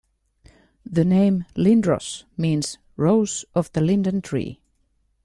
[0.83, 4.59] The name "Lindros" means "Rose of the Linden tree".